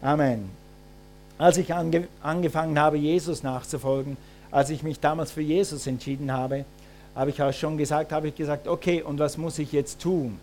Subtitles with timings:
[0.00, 0.50] Amen.
[1.38, 4.16] Als ich ange angefangen habe, Jesus nachzufolgen,
[4.50, 6.64] als ich mich damals für Jesus entschieden habe,
[7.14, 10.38] habe ich auch schon gesagt, habe ich gesagt, okay, und was muss ich jetzt tun?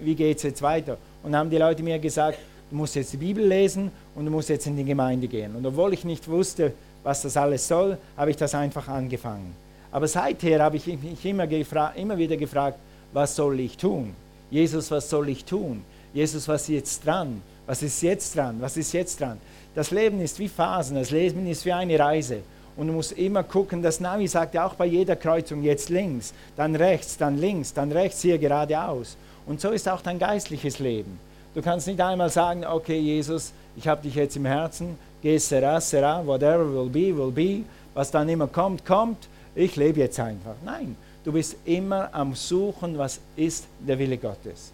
[0.00, 0.98] Wie geht es jetzt weiter?
[1.22, 2.38] Und haben die Leute mir gesagt,
[2.70, 5.54] du musst jetzt die Bibel lesen und du musst jetzt in die Gemeinde gehen.
[5.56, 6.72] Und obwohl ich nicht wusste,
[7.02, 9.54] was das alles soll, habe ich das einfach angefangen.
[9.90, 11.48] Aber seither habe ich mich immer,
[11.96, 12.78] immer wieder gefragt,
[13.12, 14.14] was soll ich tun?
[14.50, 15.82] Jesus, was soll ich tun?
[16.12, 17.40] Jesus, was ist jetzt dran?
[17.68, 18.56] Was ist jetzt dran?
[18.60, 19.38] Was ist jetzt dran?
[19.74, 22.38] Das Leben ist wie Phasen, das Leben ist wie eine Reise.
[22.78, 26.32] Und du musst immer gucken, das Navi sagt ja auch bei jeder Kreuzung jetzt links,
[26.56, 29.18] dann rechts, dann links, dann rechts, hier geradeaus.
[29.44, 31.20] Und so ist auch dein geistliches Leben.
[31.54, 35.78] Du kannst nicht einmal sagen, okay Jesus, ich habe dich jetzt im Herzen, geh sera,
[35.78, 40.54] sera, whatever will be, will be, was dann immer kommt, kommt, ich lebe jetzt einfach.
[40.64, 44.72] Nein, du bist immer am Suchen, was ist der Wille Gottes.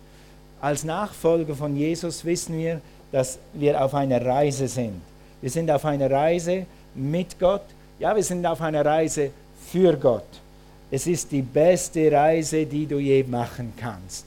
[0.64, 2.80] Als Nachfolger von Jesus wissen wir,
[3.12, 4.98] dass wir auf einer Reise sind.
[5.42, 6.64] Wir sind auf einer Reise
[6.94, 7.66] mit Gott,
[7.98, 9.28] ja, wir sind auf einer Reise
[9.70, 10.40] für Gott.
[10.90, 14.24] Es ist die beste Reise, die du je machen kannst.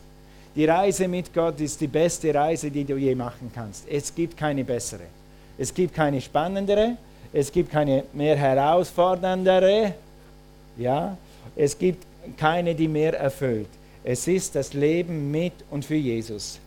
[0.55, 3.87] Die Reise mit Gott ist die beste Reise, die du je machen kannst.
[3.89, 5.07] Es gibt keine bessere.
[5.57, 6.97] Es gibt keine spannendere.
[7.33, 9.95] Es gibt keine mehr herausforderndere.
[10.77, 11.17] Ja,
[11.55, 12.05] es gibt
[12.37, 13.69] keine, die mehr erfüllt.
[14.09, 16.59] Es ist das Leben mit und für Jesus.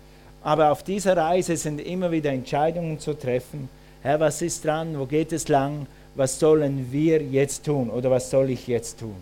[0.42, 3.68] Aber auf dieser Reise sind immer wieder Entscheidungen zu treffen.
[4.02, 4.98] Herr, was ist dran?
[4.98, 5.86] Wo geht es lang?
[6.14, 9.16] was sollen wir jetzt tun oder was soll ich jetzt tun?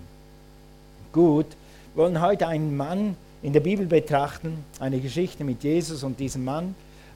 [1.13, 1.47] Gut,
[1.95, 6.45] wir wollen heute einen Mann in der Bibel betrachten, eine Geschichte mit Jesus und diesem
[6.45, 6.75] Mann.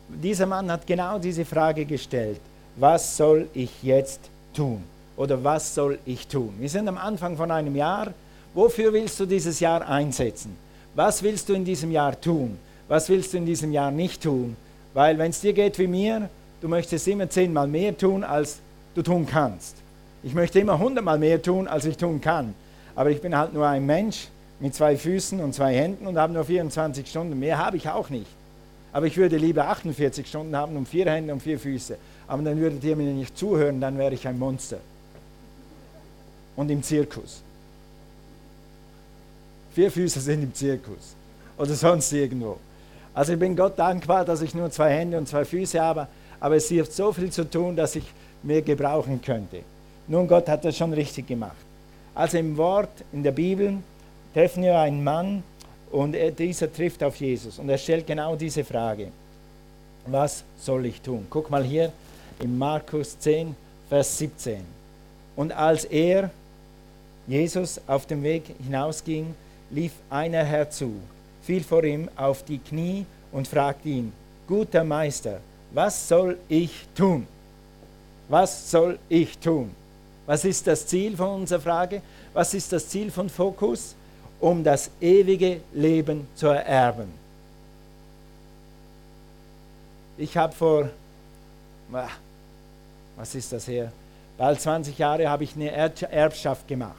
[0.08, 2.40] Dieser Mann hat genau diese Frage gestellt,
[2.76, 4.20] was soll ich jetzt
[4.54, 4.82] tun?
[5.16, 6.54] Oder was soll ich tun?
[6.58, 8.12] Wir sind am Anfang von einem Jahr.
[8.54, 10.56] Wofür willst du dieses Jahr einsetzen?
[10.94, 12.58] Was willst du in diesem Jahr tun?
[12.88, 14.56] Was willst du in diesem Jahr nicht tun?
[14.92, 16.28] Weil wenn es dir geht wie mir,
[16.60, 18.58] du möchtest immer zehnmal mehr tun, als
[18.94, 19.76] du tun kannst.
[20.22, 22.54] Ich möchte immer hundertmal mehr tun, als ich tun kann.
[22.94, 24.28] Aber ich bin halt nur ein Mensch
[24.60, 27.38] mit zwei Füßen und zwei Händen und habe nur 24 Stunden.
[27.38, 28.30] Mehr habe ich auch nicht.
[28.92, 31.96] Aber ich würde lieber 48 Stunden haben und vier Hände und vier Füße.
[32.28, 34.78] Aber dann würdet ihr mir nicht zuhören, dann wäre ich ein Monster.
[36.54, 37.42] Und im Zirkus.
[39.74, 41.14] Vier Füße sind im Zirkus.
[41.56, 42.58] Oder sonst irgendwo.
[43.14, 46.08] Also ich bin Gott dankbar, dass ich nur zwei Hände und zwei Füße habe.
[46.40, 48.04] Aber es hilft so viel zu tun, dass ich
[48.42, 49.60] mehr gebrauchen könnte.
[50.08, 51.56] Nun, Gott hat das schon richtig gemacht.
[52.14, 53.78] Also im Wort, in der Bibel,
[54.34, 55.42] treffen wir einen Mann
[55.90, 59.08] und er, dieser trifft auf Jesus und er stellt genau diese Frage.
[60.06, 61.26] Was soll ich tun?
[61.30, 61.92] Guck mal hier
[62.40, 63.54] in Markus 10,
[63.88, 64.60] Vers 17.
[65.36, 66.30] Und als er,
[67.26, 69.34] Jesus, auf dem Weg hinausging,
[69.72, 70.92] lief einer herzu,
[71.42, 74.12] fiel vor ihm auf die Knie und fragte ihn,
[74.46, 75.40] guter Meister,
[75.72, 77.26] was soll ich tun?
[78.28, 79.74] Was soll ich tun?
[80.26, 82.02] Was ist das Ziel von unserer Frage?
[82.32, 83.94] Was ist das Ziel von Fokus?
[84.40, 87.08] Um das ewige Leben zu ererben.
[90.18, 90.90] Ich habe vor,
[93.16, 93.92] was ist das her?
[94.36, 96.96] Bald 20 Jahre habe ich eine Erbschaft gemacht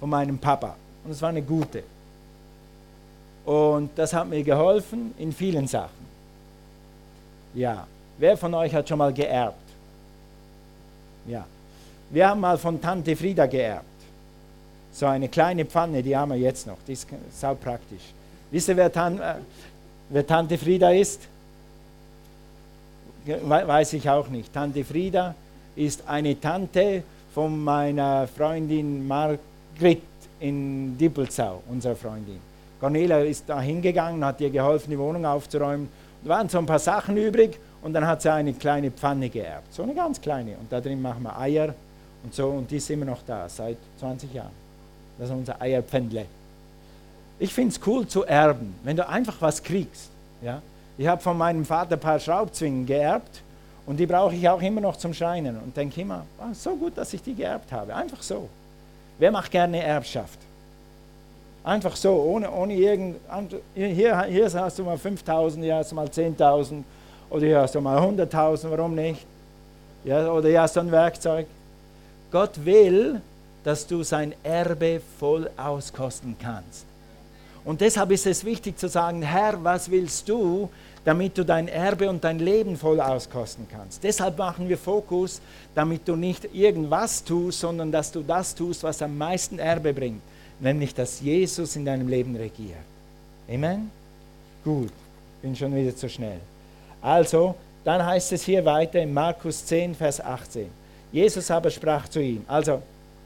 [0.00, 0.76] von meinem Papa.
[1.04, 1.82] Und es war eine gute.
[3.44, 6.04] Und das hat mir geholfen in vielen Sachen.
[7.54, 7.86] Ja,
[8.18, 9.58] wer von euch hat schon mal geerbt?
[11.26, 11.44] Ja.
[12.10, 13.84] Wir haben mal von Tante Frieda geerbt.
[14.92, 16.78] So eine kleine Pfanne, die haben wir jetzt noch.
[16.86, 18.02] Die ist sau praktisch.
[18.50, 19.34] Wisst ihr, wer, Tan äh,
[20.08, 21.22] wer Tante Frieda ist?
[23.26, 24.52] Weiß ich auch nicht.
[24.52, 25.34] Tante Frieda
[25.74, 27.02] ist eine Tante
[27.34, 30.02] von meiner Freundin Margrit
[30.40, 32.40] in Dippelzau, unserer Freundin.
[32.80, 35.88] Cornelia ist da hingegangen, hat ihr geholfen, die Wohnung aufzuräumen.
[36.22, 39.72] Da waren so ein paar Sachen übrig und dann hat sie eine kleine Pfanne geerbt,
[39.72, 40.56] so eine ganz kleine.
[40.56, 41.74] Und da drin machen wir Eier
[42.22, 42.48] und so.
[42.48, 44.52] Und die ist immer noch da, seit 20 Jahren.
[45.18, 46.26] Das ist unser Eierpfändle.
[47.38, 50.10] Ich finde es cool zu erben, wenn du einfach was kriegst.
[50.42, 50.62] Ja?
[50.96, 53.42] Ich habe von meinem Vater ein paar Schraubzwingen geerbt
[53.86, 55.58] und die brauche ich auch immer noch zum Schreinen.
[55.58, 57.94] Und denke immer, oh, so gut, dass ich die geerbt habe.
[57.94, 58.48] Einfach so.
[59.18, 60.38] Wer macht gerne Erbschaft?
[61.62, 63.16] Einfach so, ohne, ohne irgend.
[63.74, 66.82] Hier, hier hast du mal 5000, hier hast du mal 10.000
[67.30, 69.24] oder hier hast du mal 100.000, warum nicht?
[70.04, 71.46] Ja, oder hier hast du ein Werkzeug.
[72.30, 73.20] Gott will,
[73.62, 76.84] dass du sein Erbe voll auskosten kannst.
[77.64, 80.68] Und deshalb ist es wichtig zu sagen, Herr, was willst du,
[81.04, 84.02] damit du dein Erbe und dein Leben voll auskosten kannst.
[84.02, 85.40] Deshalb machen wir Fokus,
[85.74, 90.22] damit du nicht irgendwas tust, sondern dass du das tust, was am meisten Erbe bringt,
[90.60, 92.78] nämlich dass Jesus in deinem Leben regiert.
[93.48, 93.90] Amen?
[94.64, 94.92] Gut,
[95.42, 96.40] bin schon wieder zu schnell.
[97.02, 97.54] Also,
[97.84, 100.66] Dann heißt es hier weiter in Markus 10, Vers 18.
[101.12, 102.82] Jesus aber sprach zu ihm, also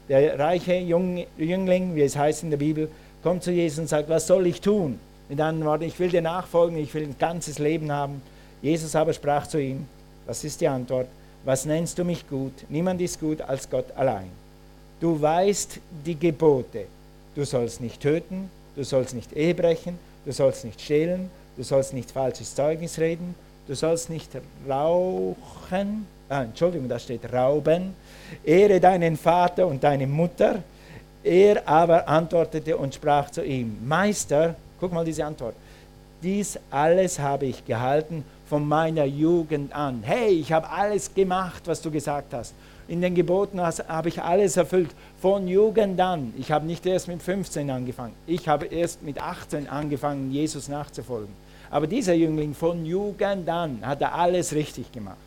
[0.09, 2.89] der reiche Jüngling, wie es heißt in der Bibel,
[3.23, 4.99] kommt zu Jesus und sagt, was soll ich tun?
[5.29, 8.21] Mit anderen Worten, ich will dir nachfolgen, ich will ein ganzes Leben haben.
[8.63, 9.85] Jesus aber sprach zu ihm,
[10.25, 11.07] das ist die Antwort,
[11.45, 12.53] was nennst du mich gut?
[12.67, 14.29] Niemand ist gut als Gott allein.
[14.99, 16.85] Du weißt die Gebote.
[17.35, 21.93] Du sollst nicht töten, du sollst nicht Ehe brechen, du sollst nicht stehlen, du sollst
[21.93, 23.35] nicht falsches Zeugnis reden,
[23.67, 24.31] du sollst nicht
[24.67, 27.93] rauchen, ah, Entschuldigung, da steht rauben,
[28.43, 30.63] ehre deinen Vater und deine Mutter.
[31.23, 35.55] Er aber antwortete und sprach zu ihm, Meister, guck mal diese Antwort,
[36.21, 40.01] dies alles habe ich gehalten von meiner Jugend an.
[40.03, 42.53] Hey, ich habe alles gemacht, was du gesagt hast.
[42.87, 44.89] In den Geboten habe ich alles erfüllt,
[45.21, 46.33] von Jugend an.
[46.37, 51.33] Ich habe nicht erst mit 15 angefangen, ich habe erst mit 18 angefangen, Jesus nachzufolgen.
[51.71, 55.17] Aber dieser Jüngling von Jugend an hat er alles richtig gemacht.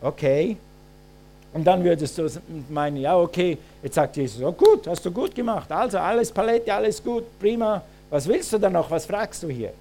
[0.00, 0.56] Okay.
[1.52, 2.28] Und dann würdest du
[2.70, 5.70] meinen, ja okay, jetzt sagt Jesus, oh gut, hast du gut gemacht.
[5.70, 7.82] Also alles Palette, alles gut, prima.
[8.10, 8.90] Was willst du dann noch?
[8.90, 9.72] Was fragst du hier?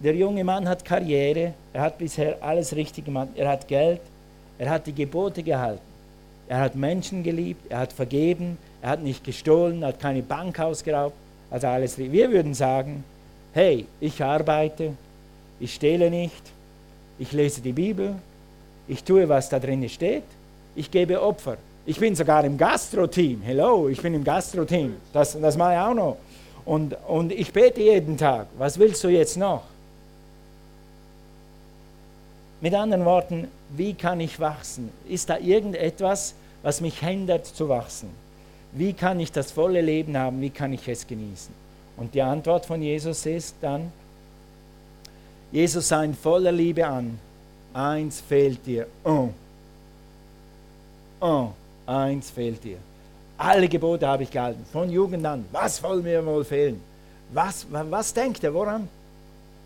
[0.00, 4.00] Der junge Mann hat Karriere, er hat bisher alles richtig gemacht, er hat Geld,
[4.58, 5.80] er hat die Gebote gehalten,
[6.48, 10.60] er hat Menschen geliebt, er hat vergeben, er hat nicht gestohlen, er hat keine Bank
[10.60, 11.16] ausgeraubt,
[11.50, 11.96] also alles.
[11.96, 13.02] Wir würden sagen,
[13.54, 14.92] hey, ich arbeite,
[15.58, 16.42] ich stehle nicht,
[17.18, 18.16] ich lese die Bibel,
[18.88, 20.24] ich tue, was da drin steht,
[20.74, 21.56] ich gebe Opfer.
[21.86, 23.42] Ich bin sogar im Gastro-Team.
[23.42, 24.96] Hello, ich bin im Gastro-Team.
[25.12, 26.16] Das, das mache ich auch noch.
[26.64, 28.46] Und, und ich bete jeden Tag.
[28.58, 29.62] Was willst du jetzt noch?
[32.60, 34.90] Mit anderen Worten, wie kann ich wachsen?
[35.08, 38.08] Ist da irgendetwas, was mich hindert zu wachsen?
[38.72, 40.40] Wie kann ich das volle Leben haben?
[40.40, 41.54] Wie kann ich es genießen?
[41.96, 43.92] Und die Antwort von Jesus ist dann,
[45.52, 47.18] Jesus sah ihn voller Liebe an.
[47.72, 48.86] Eins fehlt dir.
[49.04, 49.28] Oh.
[51.20, 51.48] Oh.
[51.86, 52.78] Eins fehlt dir.
[53.44, 55.44] Alle Gebote habe ich gehalten, von Jugend an.
[55.52, 56.80] Was soll mir wohl fehlen?
[57.30, 58.88] Was, was denkt er, woran?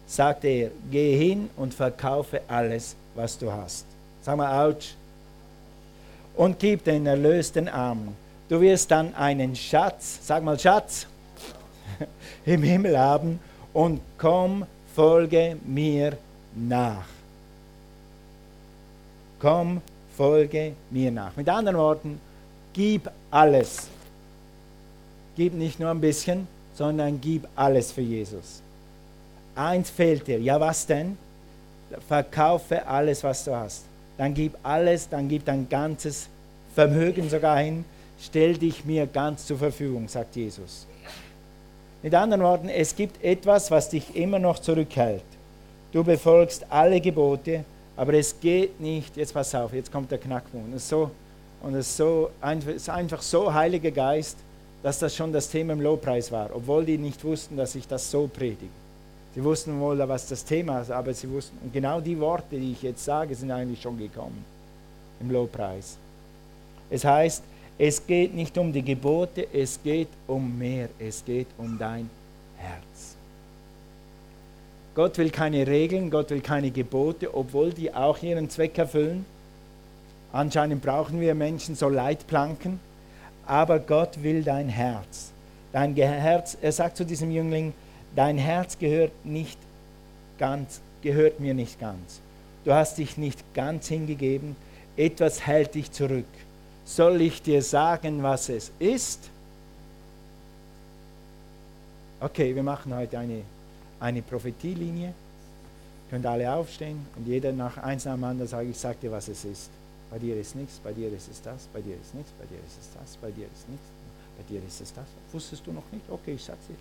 [0.04, 3.86] sagte er, geh hin und verkaufe alles, was du hast.
[4.22, 4.96] Sag mal, ouch.
[6.34, 8.16] Und gib den erlösten Armen.
[8.48, 11.06] Du wirst dann einen Schatz, sag mal Schatz,
[12.46, 13.38] im Himmel haben
[13.72, 14.66] und komm,
[14.96, 16.16] folge mir
[16.56, 17.06] nach.
[19.38, 19.82] Komm,
[20.16, 21.36] folge mir nach.
[21.36, 22.20] Mit anderen Worten,
[22.78, 23.88] gib alles.
[25.34, 26.46] Gib nicht nur ein bisschen,
[26.76, 28.62] sondern gib alles für Jesus.
[29.56, 30.38] Eins fehlt dir.
[30.38, 31.18] Ja, was denn?
[32.06, 33.82] Verkaufe alles, was du hast.
[34.16, 36.28] Dann gib alles, dann gib dein ganzes
[36.76, 37.84] Vermögen sogar hin.
[38.20, 40.86] Stell dich mir ganz zur Verfügung, sagt Jesus.
[42.00, 45.24] Mit anderen Worten, es gibt etwas, was dich immer noch zurückhält.
[45.90, 47.64] Du befolgst alle Gebote,
[47.96, 50.72] aber es geht nicht, jetzt pass auf, jetzt kommt der Knackpunkt.
[50.76, 51.10] Ist, so,
[51.62, 54.36] und es ist, so, es ist einfach so Heiliger Geist,
[54.82, 58.10] dass das schon das Thema im Lobpreis war, obwohl die nicht wussten, dass ich das
[58.10, 58.70] so predige.
[59.34, 62.72] Sie wussten wohl, was das Thema ist, aber sie wussten, und genau die Worte, die
[62.72, 64.44] ich jetzt sage, sind eigentlich schon gekommen
[65.20, 65.96] im Lobpreis.
[66.90, 67.42] Es heißt,
[67.78, 72.08] es geht nicht um die Gebote, es geht um mehr, es geht um dein
[72.56, 73.16] Herz.
[74.94, 79.24] Gott will keine Regeln, Gott will keine Gebote, obwohl die auch ihren Zweck erfüllen.
[80.32, 82.80] Anscheinend brauchen wir Menschen so Leitplanken,
[83.46, 85.32] aber Gott will dein Herz.
[85.72, 87.72] Dein Herz, er sagt zu diesem Jüngling,
[88.14, 89.58] dein Herz gehört nicht
[90.38, 92.20] ganz, gehört mir nicht ganz.
[92.64, 94.56] Du hast dich nicht ganz hingegeben,
[94.96, 96.26] etwas hält dich zurück.
[96.84, 99.30] Soll ich dir sagen, was es ist?
[102.20, 103.42] Okay, wir machen heute eine,
[104.00, 105.12] eine Prophetielinie.
[106.10, 109.28] Könnt alle aufstehen und jeder nach eins nach dem anderen sagen, ich sage dir, was
[109.28, 109.70] es ist.
[110.10, 112.58] Bei dir ist nichts, bei dir ist es das, bei dir ist nichts, bei dir
[112.66, 113.86] ist es das, bei dir ist nichts,
[114.36, 115.04] bei dir ist es das.
[115.32, 116.04] Wusstest du noch nicht?
[116.08, 116.76] Okay, ich sag's dir.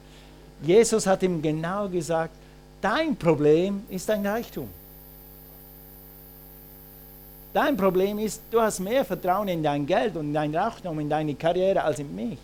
[0.65, 2.33] Jesus hat ihm genau gesagt,
[2.81, 4.69] dein Problem ist dein Reichtum.
[7.53, 11.09] Dein Problem ist, du hast mehr Vertrauen in dein Geld und in dein Reichtum, in
[11.09, 12.37] deine Karriere als in mich.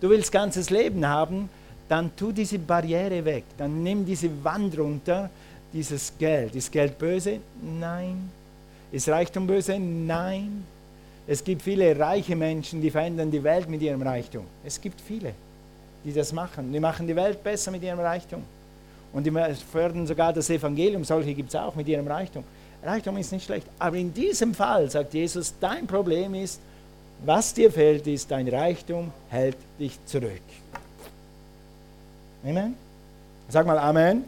[0.00, 1.48] Du willst ganzes Leben haben,
[1.88, 3.44] dann tu diese Barriere weg.
[3.58, 5.28] Dann nimm diese Wand runter,
[5.72, 6.54] dieses Geld.
[6.54, 7.40] Ist Geld böse?
[7.60, 8.30] Nein.
[8.92, 9.78] Ist Reichtum böse?
[9.78, 10.64] Nein.
[11.26, 14.44] Es gibt viele reiche Menschen, die verändern die Welt mit ihrem Reichtum.
[14.64, 15.34] Es gibt viele
[16.04, 16.72] die das machen.
[16.72, 18.42] Die machen die Welt besser mit ihrem Reichtum.
[19.12, 19.32] Und die
[19.70, 22.44] fördern sogar das Evangelium, solche gibt es auch mit ihrem Reichtum.
[22.82, 23.66] Reichtum ist nicht schlecht.
[23.78, 26.60] Aber in diesem Fall sagt Jesus, dein Problem ist,
[27.24, 30.42] was dir fehlt, ist, dein Reichtum hält dich zurück.
[32.44, 32.74] Amen?
[33.48, 34.24] Sag mal Amen.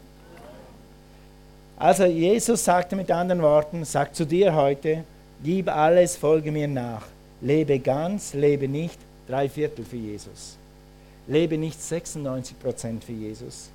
[1.76, 5.04] Also Jesus sagte mit anderen Worten, sagt zu dir heute,
[5.42, 7.06] gib alles, folge mir nach.
[7.40, 10.56] Lebe ganz, lebe nicht drei Viertel für Jesus.
[11.26, 13.70] Lebe nicht 96 Prozent für Jesus.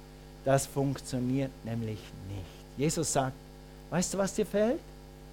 [0.46, 2.78] Das funktioniert nämlich nicht.
[2.78, 3.36] Jesus sagt,
[3.90, 4.80] weißt du, was dir fehlt?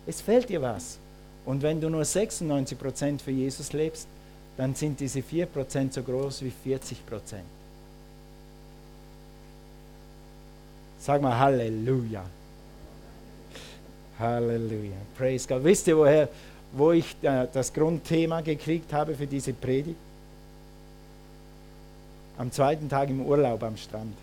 [0.06, 0.99] Es fehlt dir was.
[1.44, 4.08] Und wenn du nur 96 Prozent für Jesus lebst,
[4.56, 7.44] dann sind diese 4 Prozent so groß wie 40 Prozent.
[10.99, 12.25] Sag mal Halleluja.
[14.18, 14.96] Halleluja.
[15.16, 15.64] Praise God.
[15.64, 16.28] Wisst ihr, woher,
[16.73, 19.96] wo ich äh, das Grundthema gekriegt habe für diese Predigt?
[22.38, 24.14] Am zweiten Tag im Urlaub am Strand.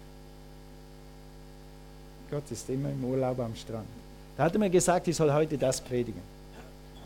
[2.29, 3.87] Gott ist immer im Urlaub am Strand.
[4.37, 6.21] Da hat er mir gesagt, ich soll heute das predigen.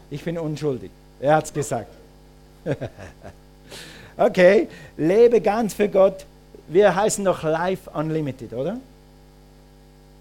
[0.10, 0.92] Ich bin unschuldig.
[1.20, 1.92] Er hat es gesagt.
[4.18, 6.26] okay, lebe ganz für Gott.
[6.68, 8.78] Wir heißen noch Life Unlimited, oder?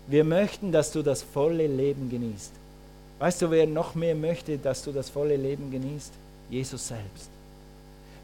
[0.08, 2.52] Wir möchten, dass du das volle Leben genießt.
[3.18, 6.12] Weißt du, wer noch mehr möchte, dass du das volle Leben genießt?
[6.50, 7.28] Jesus selbst.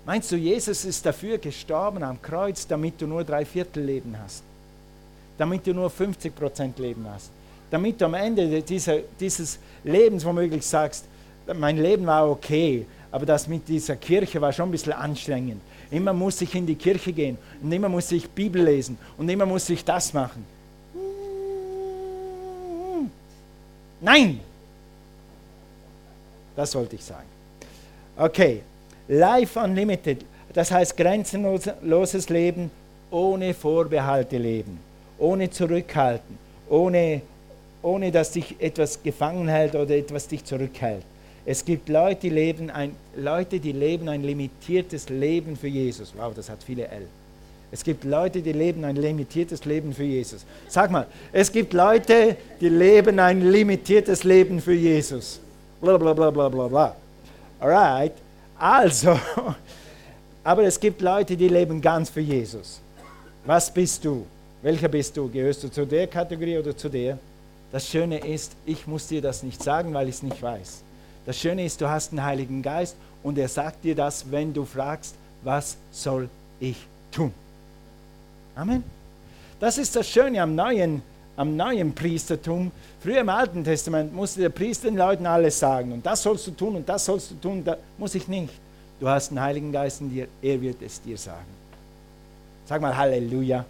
[0.05, 4.43] Meinst du, Jesus ist dafür gestorben am Kreuz, damit du nur drei Viertel Leben hast?
[5.39, 7.31] Damit du nur 50 Prozent Leben hast?
[7.71, 11.05] Damit du am Ende dieser, dieses Lebens womöglich sagst,
[11.55, 15.61] mein Leben war okay, aber das mit dieser Kirche war schon ein bisschen anstrengend.
[15.91, 19.47] Immer muss ich in die Kirche gehen und immer muss ich Bibel lesen und immer
[19.47, 20.45] muss ich das machen.
[24.03, 24.41] Nein!
[26.55, 27.29] Das wollte ich sagen.
[28.17, 28.61] Okay,
[29.09, 32.71] Life Unlimited, das heißt grenzenloses Leben,
[33.11, 34.79] ohne Vorbehalte leben,
[35.19, 36.37] ohne Zurückhalten,
[36.69, 37.23] ohne,
[37.83, 41.05] ohne dass dich etwas gefangen hält oder etwas dich zurückhält.
[41.47, 46.13] Es gibt Leute die, leben ein, Leute, die leben ein limitiertes Leben für Jesus.
[46.17, 47.07] Wow, das hat viele L.
[47.73, 50.45] Es gibt Leute, die leben ein limitiertes Leben für Jesus.
[50.69, 55.41] Sag mal, es gibt Leute, die leben ein limitiertes Leben für Jesus.
[55.81, 56.97] Bla bla bla bla bla bla.
[57.59, 58.13] Alright,
[58.59, 59.19] also,
[60.45, 62.79] aber es gibt Leute, die leben ganz für Jesus.
[63.47, 64.27] Was bist du?
[64.61, 65.31] Welcher bist du?
[65.31, 67.19] Gehörst du zu der Kategorie oder zu der?
[67.73, 70.83] Das Schöne ist, ich muss dir das nicht sagen, weil ich es nicht weiß.
[71.25, 74.67] Das Schöne ist, du hast den Heiligen Geist und er sagt dir das, wenn du
[74.67, 76.29] fragst, was soll
[76.61, 76.77] ich
[77.11, 77.33] tun?
[78.55, 78.85] Amen.
[79.61, 81.03] Das ist das Schöne am neuen,
[81.37, 82.71] am neuen Priestertum.
[83.01, 85.93] Früher im Alten Testament musste der Priester den Leuten alles sagen.
[85.93, 87.65] Und das sollst du tun und das sollst du tun.
[87.65, 88.53] Da muss ich nicht.
[89.01, 90.29] Du hast den Heiligen Geist in dir.
[90.43, 91.47] Er wird es dir sagen.
[92.67, 93.65] Sag mal Halleluja.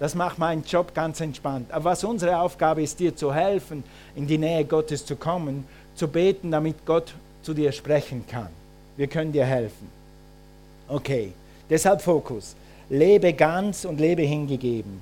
[0.00, 1.72] Das macht meinen Job ganz entspannt.
[1.72, 3.82] Aber was unsere Aufgabe ist, dir zu helfen,
[4.14, 8.48] in die Nähe Gottes zu kommen, zu beten, damit Gott zu dir sprechen kann.
[8.96, 9.88] Wir können dir helfen.
[10.88, 11.32] Okay,
[11.68, 12.54] deshalb Fokus
[12.90, 15.00] lebe ganz und lebe hingegeben.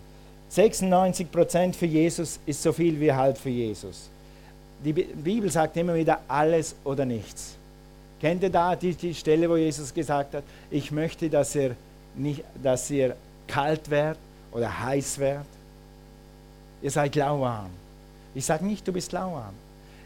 [0.53, 4.09] 96% für Jesus ist so viel wie halb für Jesus.
[4.85, 7.57] Die Bibel sagt immer wieder alles oder nichts.
[8.21, 11.77] Kennt ihr da die, die Stelle, wo Jesus gesagt hat, ich möchte, dass ihr,
[12.15, 13.17] nicht, dass ihr
[13.47, 14.19] kalt werdet
[14.53, 15.47] oder heiß werdet?
[16.83, 17.71] Ihr seid lauwarm.
[18.35, 19.55] Ich sage nicht, du bist lauwarm.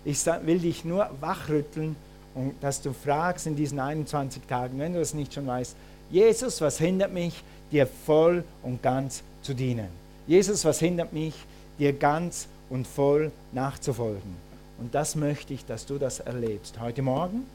[0.04, 1.94] Ich will dich nur wachrütteln
[2.34, 5.76] und dass du fragst in diesen 21 Tagen, wenn du es nicht schon weißt,
[6.10, 9.88] Jesus, was hindert mich, dir voll und ganz zu dienen.
[10.26, 11.34] Jesus, was hindert mich,
[11.78, 14.36] dir ganz und voll nachzufolgen?
[14.78, 16.80] Und das möchte ich, dass du das erlebst.
[16.80, 17.46] Heute Morgen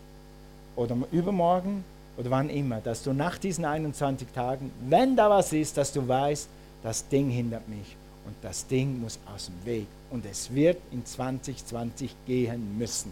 [0.76, 1.84] oder übermorgen
[2.18, 6.08] oder wann immer, dass du nach diesen 21 Tagen, wenn da was ist, dass du
[6.08, 6.48] weißt,
[6.84, 7.96] das Ding hindert mich
[8.26, 9.88] und das Ding muss aus dem Weg.
[10.12, 13.12] Und es wird in 2020 gehen müssen.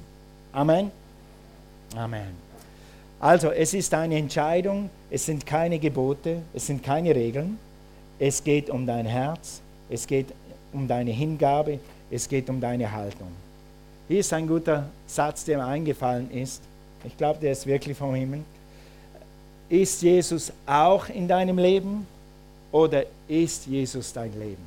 [0.52, 0.92] Amen.
[1.96, 2.43] Amen.
[3.24, 7.58] Also es ist eine Entscheidung, es sind keine Gebote, es sind keine Regeln.
[8.20, 10.26] Es geht um dein Herz, es geht
[10.74, 11.80] um deine Hingabe,
[12.12, 13.30] es geht um deine Haltung.
[14.10, 16.64] Hier ist ein guter Satz, der mir eingefallen ist.
[17.06, 18.42] Ich glaube, der ist wirklich vom Himmel.
[19.70, 22.06] Ist Jesus auch in deinem Leben
[22.74, 24.66] oder ist Jesus dein Leben?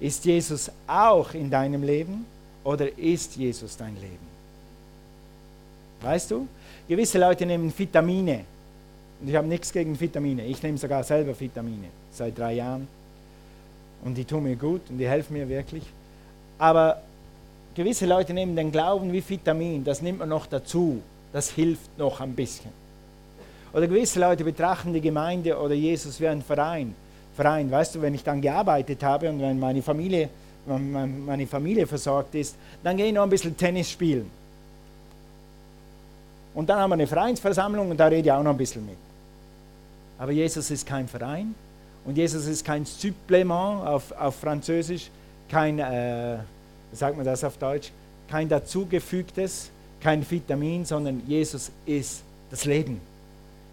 [0.00, 2.26] Ist Jesus auch in deinem Leben
[2.64, 4.33] oder ist Jesus dein Leben?
[6.04, 6.46] Weißt du?
[6.86, 8.44] Gewisse Leute nehmen Vitamine.
[9.20, 10.44] Und ich habe nichts gegen Vitamine.
[10.44, 12.86] Ich nehme sogar selber Vitamine seit drei Jahren.
[14.04, 15.84] Und die tun mir gut und die helfen mir wirklich.
[16.58, 17.00] Aber
[17.74, 19.82] gewisse Leute nehmen den Glauben wie Vitamin.
[19.82, 21.00] Das nimmt man noch dazu.
[21.32, 22.70] Das hilft noch ein bisschen.
[23.72, 26.94] Oder gewisse Leute betrachten die Gemeinde oder Jesus wie ein Verein.
[27.34, 30.28] Verein, weißt du, wenn ich dann gearbeitet habe und wenn meine Familie,
[30.66, 34.30] meine Familie versorgt ist, dann gehe ich noch ein bisschen Tennis spielen.
[36.54, 38.96] Und dann haben wir eine Vereinsversammlung und da rede ich auch noch ein bisschen mit.
[40.18, 41.54] Aber Jesus ist kein Verein
[42.04, 45.10] und Jesus ist kein Supplement auf, auf Französisch,
[45.48, 46.38] kein, äh,
[46.92, 47.90] sagt man das auf Deutsch,
[48.28, 49.70] kein dazugefügtes,
[50.00, 53.00] kein Vitamin, sondern Jesus ist das Leben.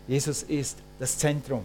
[0.08, 1.64] Jesus ist das Zentrum.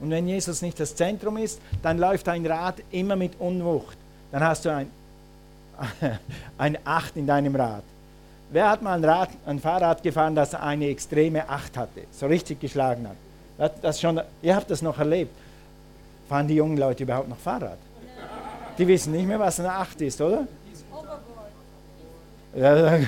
[0.00, 3.96] Und wenn Jesus nicht das Zentrum ist, dann läuft ein Rad immer mit Unwucht.
[4.30, 4.90] Dann hast du ein,
[6.58, 7.82] eine Acht in deinem Rad.
[8.50, 12.60] Wer hat mal ein, Rad, ein Fahrrad gefahren, das eine extreme Acht hatte, so richtig
[12.60, 13.72] geschlagen hat?
[13.82, 15.32] Das schon, ihr habt das noch erlebt.
[16.28, 17.78] Fahren die jungen Leute überhaupt noch Fahrrad?
[18.78, 20.46] Die wissen nicht mehr, was eine Acht ist, oder?
[22.54, 23.00] Ja,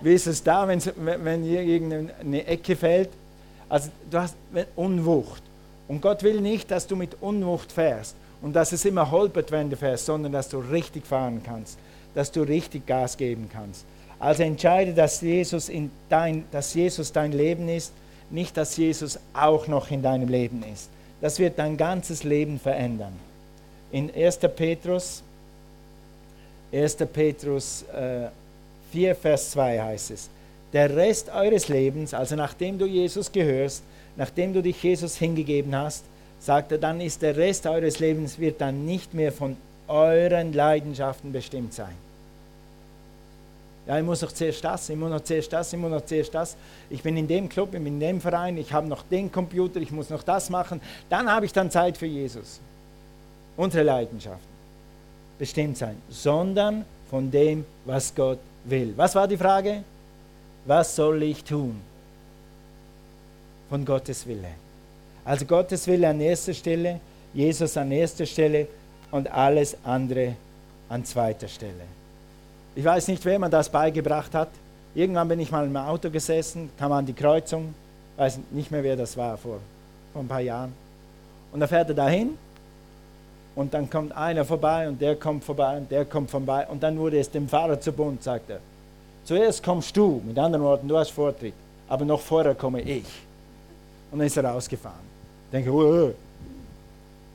[0.00, 3.10] wie ist es da, wenn, wenn hier irgendeine Ecke fällt?
[3.68, 4.36] Also du hast
[4.76, 5.42] Unwucht.
[5.88, 9.70] Und Gott will nicht, dass du mit Unwucht fährst und dass es immer holpert, wenn
[9.70, 11.78] du fährst, sondern dass du richtig fahren kannst,
[12.14, 13.84] dass du richtig Gas geben kannst.
[14.18, 17.92] Also entscheide, dass Jesus, in dein, dass Jesus dein Leben ist,
[18.30, 20.88] nicht, dass Jesus auch noch in deinem Leben ist.
[21.20, 23.12] Das wird dein ganzes Leben verändern.
[23.92, 24.38] In 1.
[24.56, 25.22] Petrus,
[26.72, 26.96] 1.
[27.12, 28.28] Petrus äh,
[28.92, 30.28] 4, Vers 2 heißt es,
[30.72, 33.82] der Rest eures Lebens, also nachdem du Jesus gehörst,
[34.16, 36.04] nachdem du dich Jesus hingegeben hast,
[36.40, 39.56] sagt er, dann ist der Rest eures Lebens wird dann nicht mehr von
[39.88, 41.94] euren Leidenschaften bestimmt sein.
[43.86, 46.34] Ja, ich muss noch zuerst das, ich muss noch zuerst das, ich muss noch zuerst
[46.34, 46.56] das.
[46.90, 49.80] Ich bin in dem Club, ich bin in dem Verein, ich habe noch den Computer,
[49.80, 50.80] ich muss noch das machen.
[51.08, 52.60] Dann habe ich dann Zeit für Jesus.
[53.56, 54.56] Unsere Leidenschaften
[55.38, 58.92] bestimmt sein, sondern von dem, was Gott will.
[58.96, 59.84] Was war die Frage?
[60.64, 61.80] Was soll ich tun?
[63.68, 64.50] von Gottes Wille.
[65.24, 67.00] Also Gottes Wille an erster Stelle,
[67.34, 68.68] Jesus an erster Stelle
[69.10, 70.36] und alles andere
[70.88, 71.84] an zweiter Stelle.
[72.76, 74.50] Ich weiß nicht, wer man das beigebracht hat.
[74.94, 77.74] Irgendwann bin ich mal im Auto gesessen, kam an die Kreuzung,
[78.18, 79.60] weiß nicht mehr, wer das war, vor,
[80.12, 80.74] vor ein paar Jahren.
[81.52, 82.36] Und da fährt er dahin
[83.54, 86.98] und dann kommt einer vorbei und der kommt vorbei und der kommt vorbei und dann
[86.98, 88.60] wurde es dem Fahrer zu bunt, sagt er.
[89.24, 91.54] Zuerst kommst du, mit anderen Worten, du hast Vortritt,
[91.88, 93.06] aber noch vorher komme ich.
[94.10, 95.00] Und dann ist er rausgefahren.
[95.46, 96.14] Ich denke, oh, oh.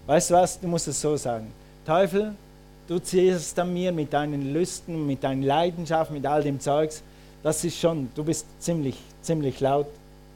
[0.06, 1.52] weißt du was, du musst es so sagen.
[1.84, 2.34] Teufel,
[2.92, 7.02] du ziehst an mir mit deinen Lüsten, mit deinen Leidenschaften, mit all dem Zeugs.
[7.42, 9.88] Das ist schon, du bist ziemlich, ziemlich laut.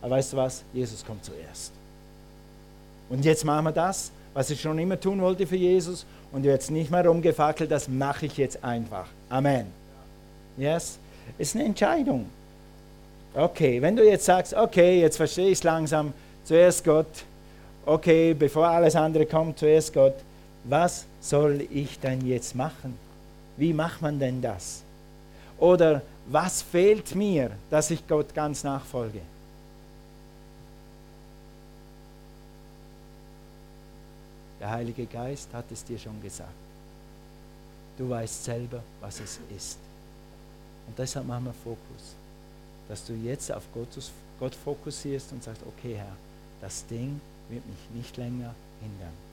[0.02, 1.74] Aber weißt du was, Jesus kommt zuerst.
[3.10, 6.06] Und jetzt machen wir das, was ich schon immer tun wollte für Jesus.
[6.32, 9.08] Und jetzt nicht mehr rumgefackelt, das mache ich jetzt einfach.
[9.30, 9.66] Amen.
[10.58, 10.98] Yes?
[11.38, 12.26] Ist eine Entscheidung.
[13.34, 16.14] Okay, wenn du jetzt sagst, okay, jetzt verstehe ich es langsam,
[16.46, 17.26] zuerst Gott,
[17.86, 20.16] okay, bevor alles andere kommt, zuerst Gott,
[20.64, 22.98] was soll ich denn jetzt machen?
[23.58, 24.84] Wie macht man denn das?
[25.58, 29.22] Oder was fehlt mir, dass ich Gott ganz nachfolge?
[34.60, 36.50] Der Heilige Geist hat es dir schon gesagt.
[37.98, 39.78] Du weißt selber, was es ist.
[40.88, 42.16] Und deshalb machen wir Fokus,
[42.88, 43.64] dass du jetzt auf
[44.40, 46.16] Gott fokussierst und sagst, okay Herr,
[46.62, 49.25] das Ding wird mich nicht länger hindern.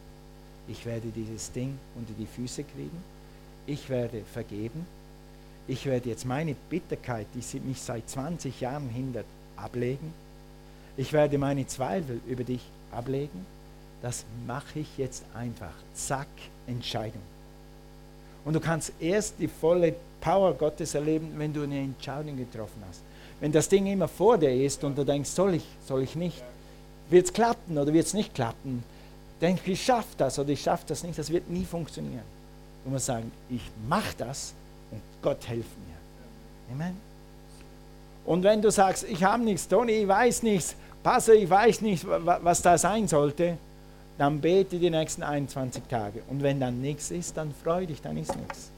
[0.69, 3.03] Ich werde dieses Ding unter die Füße kriegen.
[3.67, 4.87] Ich werde vergeben.
[5.69, 10.13] Ich werde jetzt meine Bitterkeit, die mich seit 20 Jahren hindert, ablegen.
[10.97, 13.47] Ich werde meine Zweifel über dich ablegen.
[14.03, 15.73] Das mache ich jetzt einfach.
[15.95, 16.27] Zack,
[16.67, 17.23] Entscheidung.
[18.45, 23.01] Und du kannst erst die volle Power Gottes erleben, wenn du eine Entscheidung getroffen hast.
[23.41, 26.43] Wenn das Ding immer vor dir ist und du denkst, soll ich, soll ich nicht,
[27.09, 28.83] wird es klappen oder wird es nicht klappen?
[29.43, 32.23] Denk, ich schaffe das oder ich schaffe das nicht, das wird nie funktionieren.
[32.85, 34.55] Du musst sagen, ich mache das
[34.93, 36.75] und Gott hilft mir.
[36.75, 36.97] Amen.
[38.25, 42.07] Und wenn du sagst, ich habe nichts, Toni, ich weiß nichts, passe, ich weiß nicht,
[42.07, 43.59] was da sein sollte,
[44.17, 46.23] dann bete die nächsten 21 Tage.
[46.29, 48.71] Und wenn dann nichts ist, dann freu dich, dann ist nichts.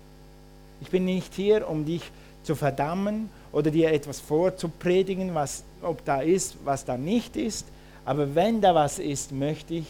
[0.81, 2.11] Ich bin nicht hier, um dich
[2.43, 7.67] zu verdammen oder dir etwas vorzupredigen, was, ob da ist, was da nicht ist.
[8.07, 9.87] Aber wenn da was ist, möchte ich,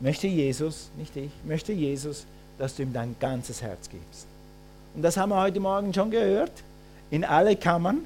[0.00, 2.26] möchte Jesus, nicht ich, möchte Jesus,
[2.58, 4.26] dass du ihm dein ganzes Herz gibst.
[4.94, 6.52] Und das haben wir heute Morgen schon gehört.
[7.10, 8.04] In alle Kammern,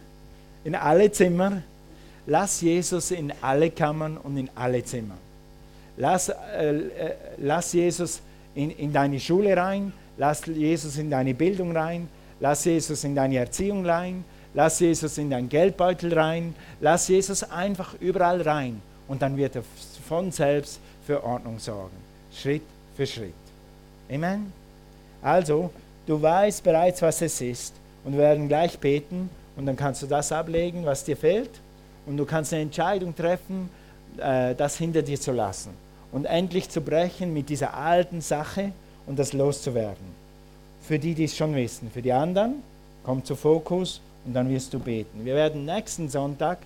[0.65, 1.63] in alle Zimmer.
[2.27, 5.17] Lass Jesus in alle Kammern und in alle Zimmer.
[5.97, 6.35] Lass, äh,
[6.71, 8.21] äh, lass Jesus
[8.55, 9.93] in, in deine Schule rein.
[10.17, 12.09] Lass Jesus in deine Bildung rein.
[12.41, 14.25] Lass Jesus in deine Erziehung rein.
[14.55, 16.55] Lass Jesus in deinen Geldbeutel rein.
[16.81, 18.81] Lass Jesus einfach überall rein.
[19.09, 19.65] Und dann wird er
[20.09, 21.97] von selbst für Ordnung sorgen.
[22.33, 22.63] Schritt
[22.97, 23.35] für Schritt.
[24.11, 24.53] Amen.
[25.23, 25.71] Also,
[26.07, 27.75] du weißt bereits, was es ist.
[28.05, 29.31] Und wir werden gleich beten.
[29.57, 31.51] Und dann kannst du das ablegen, was dir fehlt.
[32.07, 33.71] Und du kannst eine Entscheidung treffen,
[34.19, 35.71] äh, das hinter dir zu lassen.
[36.13, 38.73] Und endlich zu brechen mit dieser alten Sache
[39.07, 40.25] und das loszuwerden.
[40.87, 41.91] für die, die es schon wissen.
[41.91, 42.63] Für die anderen,
[43.05, 45.25] komm zu Fokus und dann wirst du beten.
[45.25, 46.59] Wir werden nächsten Sonntag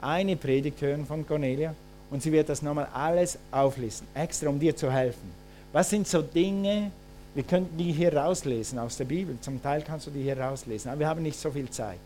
[0.00, 1.74] eine Predigt hören von Cornelia
[2.10, 5.30] und sie wird das nochmal alles auflisten, extra um dir zu helfen.
[5.72, 6.90] Was sind so Dinge,
[7.34, 10.90] wir könnten die hier rauslesen aus der Bibel, zum Teil kannst du die hier rauslesen,
[10.90, 11.98] aber wir haben nicht so viel Zeit.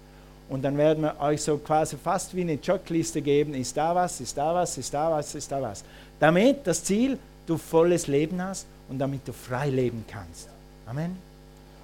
[0.48, 4.20] Und dann werden wir euch so quasi fast wie eine Checkliste geben, ist da was,
[4.20, 5.84] ist da was, ist da was, ist da was.
[6.18, 10.48] Damit das Ziel, du volles Leben hast und damit du frei leben kannst.
[10.86, 11.16] Amen.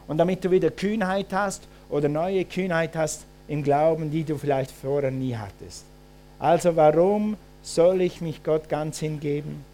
[0.06, 4.70] Und damit du wieder Kühnheit hast oder neue Kühnheit hast im Glauben, die du vielleicht
[4.70, 5.84] vorher nie hattest.
[6.38, 9.64] Also warum soll ich mich Gott ganz hingeben?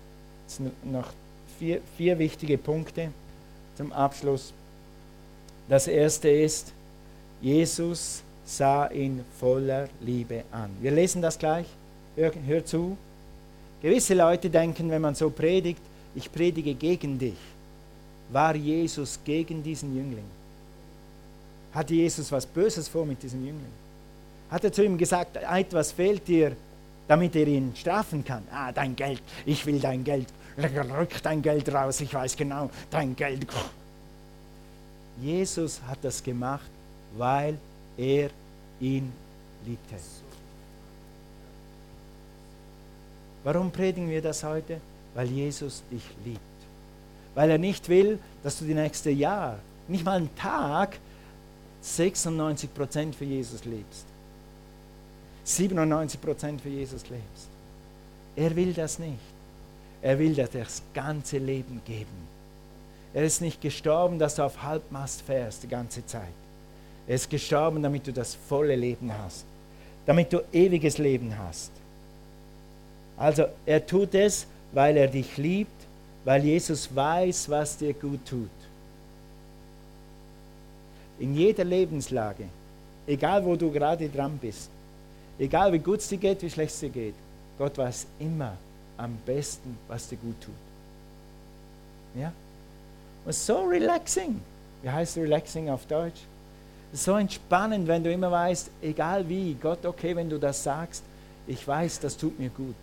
[0.47, 1.09] Das sind noch
[1.59, 3.11] vier, vier wichtige Punkte
[3.77, 4.55] zum Abschluss.
[5.69, 6.73] Das erste ist,
[7.43, 10.71] Jesus sah ihn voller Liebe an.
[10.81, 11.67] Wir lesen das gleich.
[12.17, 12.97] Hör, hör zu.
[13.83, 15.81] Gewisse Leute denken, wenn man so predigt,
[16.15, 17.39] ich predige gegen dich.
[18.31, 20.25] War Jesus gegen diesen Jüngling?
[21.73, 23.73] Hatte Jesus was Böses vor mit diesem Jüngling?
[24.51, 26.57] Hat er zu ihm gesagt, etwas fehlt dir,
[27.11, 28.45] damit er ihn strafen kann?
[28.53, 33.17] Ah, dein Geld, ich will dein Geld, rück dein Geld raus, ich weiß genau, dein
[33.17, 33.49] Geld.
[35.21, 36.71] Jesus hat das gemacht,
[37.19, 37.59] weil
[37.99, 38.31] er
[38.79, 39.13] ihn
[39.67, 39.97] liebte.
[43.43, 44.81] Warum predigen wir das heute?
[45.13, 46.41] Weil Jesus dich liebt.
[47.35, 50.97] Weil er nicht will, dass du die nächste Jahr, nicht mal einen Tag,
[51.83, 54.10] 96% für Jesus lebst.
[55.59, 57.49] 97% für Jesus lebst.
[58.37, 59.19] Er will das nicht.
[60.03, 62.29] Er will dir das ganze Leben geben.
[63.13, 66.23] Er ist nicht gestorben, dass du auf Halbmast fährst die ganze Zeit.
[67.07, 69.45] Er ist gestorben, damit du das volle Leben hast,
[70.07, 71.73] damit du ewiges Leben hast.
[73.17, 75.71] Also er tut es, weil er dich liebt,
[76.25, 78.49] weil Jesus weiß, was dir gut tut.
[81.19, 82.45] In jeder Lebenslage,
[83.07, 84.71] egal wo du gerade dran bist,
[85.41, 87.15] egal wie gut es dir geht, wie schlecht es dir geht,
[87.59, 88.57] Gott weiß immer
[88.97, 90.55] am besten, was dir gut tut.
[92.15, 92.33] Ja?
[93.25, 94.41] Und so relaxing.
[94.83, 96.21] Wie heißt relaxing auf Deutsch?
[96.93, 101.03] so entspannend, wenn du immer weißt, egal wie, Gott, okay, wenn du das sagst,
[101.47, 102.75] ich weiß, das tut mir gut.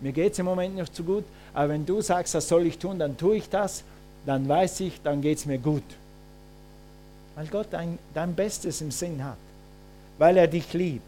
[0.00, 2.78] Mir geht es im Moment nicht zu gut, aber wenn du sagst, das soll ich
[2.78, 3.82] tun, dann tue ich das,
[4.24, 5.82] dann weiß ich, dann geht es mir gut.
[7.34, 9.36] Weil Gott dein, dein Bestes im Sinn hat,
[10.18, 11.02] weil er dich liebt,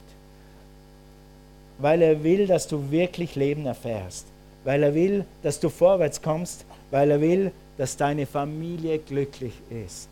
[1.80, 4.26] weil er will, dass du wirklich Leben erfährst,
[4.64, 10.08] weil er will, dass du vorwärts kommst, weil er will, dass deine Familie glücklich ist.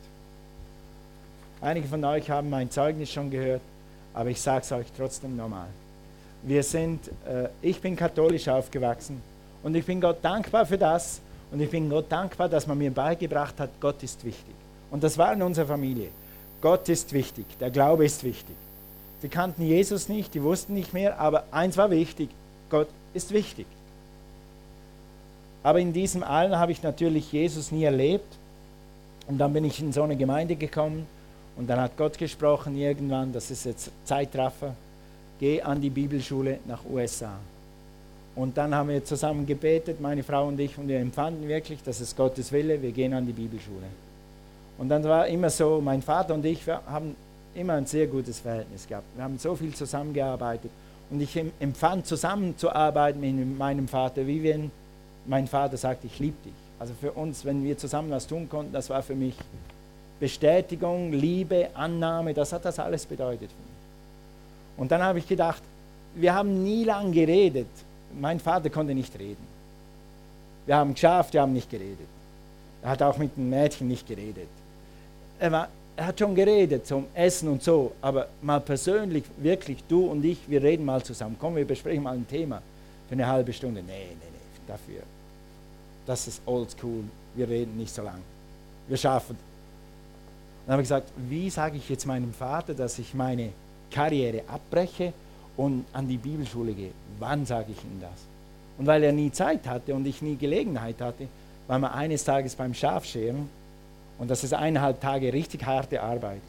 [1.61, 3.61] Einige von euch haben mein Zeugnis schon gehört,
[4.15, 5.67] aber ich sage es euch trotzdem nochmal.
[6.43, 9.21] Wir sind, äh, ich bin katholisch aufgewachsen
[9.63, 12.93] und ich bin Gott dankbar für das und ich bin Gott dankbar, dass man mir
[12.93, 14.55] beigebracht hat, Gott ist wichtig.
[14.91, 16.09] Und das war in unserer Familie.
[16.61, 18.57] Gott ist wichtig, der Glaube ist wichtig.
[19.23, 22.31] Sie kannten Jesus nicht, die wussten nicht mehr, aber eins war wichtig,
[22.71, 23.67] Gott ist wichtig.
[25.63, 28.37] Aber in diesem allen habe ich natürlich Jesus nie erlebt.
[29.27, 31.07] Und dann bin ich in so eine Gemeinde gekommen
[31.57, 34.75] und dann hat Gott gesprochen irgendwann, das ist jetzt Zeitraffer,
[35.39, 37.33] geh an die Bibelschule nach USA.
[38.35, 42.01] Und dann haben wir zusammen gebetet, meine Frau und ich, und wir empfanden wirklich, dass
[42.01, 43.87] es Gottes Wille, wir gehen an die Bibelschule.
[44.79, 47.17] Und dann war immer so, mein Vater und ich wir haben
[47.55, 49.07] immer ein sehr gutes Verhältnis gehabt.
[49.15, 50.71] Wir haben so viel zusammengearbeitet.
[51.11, 54.71] Und ich empfand zusammenzuarbeiten mit meinem Vater, wie wenn
[55.27, 56.53] mein Vater sagt, ich liebe dich.
[56.79, 59.35] Also für uns, wenn wir zusammen was tun konnten, das war für mich
[60.21, 63.79] Bestätigung, Liebe, Annahme, das hat das alles bedeutet für mich.
[64.77, 65.63] Und dann habe ich gedacht,
[66.15, 67.69] wir haben nie lang geredet.
[68.19, 69.47] Mein Vater konnte nicht reden.
[70.67, 72.07] Wir haben geschafft, wir haben nicht geredet.
[72.83, 74.49] Er hat auch mit dem Mädchen nicht geredet.
[75.41, 80.07] Er, war, er hat schon geredet zum Essen und so, aber mal persönlich, wirklich, du
[80.07, 81.37] und ich, wir reden mal zusammen.
[81.39, 82.63] Komm, wir besprechen mal ein Thema
[83.09, 83.83] für eine halbe Stunde.
[83.83, 85.03] Nee, nee, nee, dafür.
[86.07, 87.05] Das ist oldschool.
[87.35, 88.21] Wir reden nicht so lang.
[88.87, 89.37] Wir schaffen
[90.69, 93.49] dann habe ich gesagt, wie sage ich jetzt meinem Vater, dass ich meine
[93.91, 95.15] Karriere abbreche
[95.57, 96.91] und an die Bibelschule gehe?
[97.19, 98.27] Wann sage ich ihm das?
[98.77, 101.27] Und weil er nie Zeit hatte und ich nie Gelegenheit hatte,
[101.69, 103.49] waren wir eines Tages beim Schafscheren
[104.19, 106.43] und das ist eineinhalb Tage richtig harte Arbeit.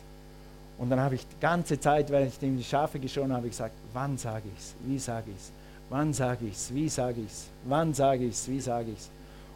[0.77, 4.17] Und dann habe ich die ganze Zeit, weil ich die Schafe geschoren habe, gesagt, wann
[4.17, 5.51] sage ich es, wie sage ich es,
[5.89, 8.97] wann sage ich es, wie sage ich es, wann sage ich es, wie sage ich
[8.97, 9.09] es.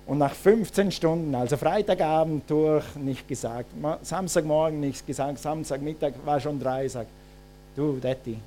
[0.05, 3.69] Und nach 15 Stunden, also Freitagabend durch, nicht gesagt,
[4.01, 7.09] Samstagmorgen nichts gesagt, Samstagmittag war schon drei, sagt,
[7.73, 8.37] du Daddy,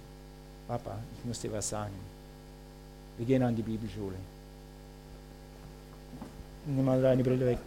[0.69, 1.95] Papa, ich muss dir was sagen.
[3.17, 4.17] Wir gehen an die Bibelschule.
[6.67, 7.59] Nimm mal deine Brille weg.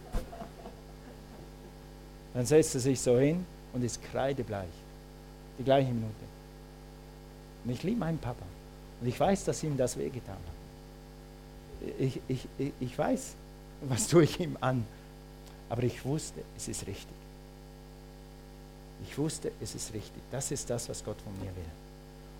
[2.34, 4.68] Dann setzt er sich so hin und ist kreidebleich.
[5.58, 6.14] Die gleiche Minute.
[7.64, 8.44] Und ich liebe meinen Papa.
[9.00, 11.90] Und ich weiß, dass ihm das wehgetan hat.
[11.98, 12.46] Ich, ich,
[12.78, 13.34] ich, weiß,
[13.88, 14.84] was tue ich ihm an.
[15.68, 17.16] Aber ich wusste, es ist richtig.
[19.02, 20.22] Ich wusste, es ist richtig.
[20.30, 21.70] Das ist das, was Gott von mir will.